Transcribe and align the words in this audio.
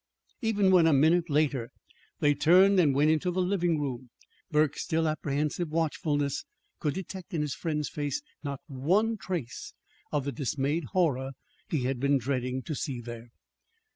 Even 0.41 0.71
when, 0.71 0.87
a 0.87 0.93
minute 0.93 1.29
later, 1.29 1.69
they 2.21 2.33
turned 2.33 2.79
and 2.79 2.95
went 2.95 3.11
into 3.11 3.29
the 3.29 3.39
living 3.39 3.79
room, 3.79 4.09
Burke's 4.49 4.81
still 4.81 5.07
apprehensive 5.07 5.69
watchfulness 5.69 6.43
could 6.79 6.95
detect 6.95 7.35
in 7.35 7.41
his 7.43 7.53
friend's 7.53 7.87
face 7.87 8.23
not 8.41 8.61
one 8.65 9.15
trace 9.15 9.75
of 10.11 10.25
the 10.25 10.31
dismayed 10.31 10.85
horror 10.93 11.33
he 11.69 11.83
had 11.83 11.99
been 11.99 12.17
dreading 12.17 12.63
to 12.63 12.73
see 12.73 12.99
there. 12.99 13.27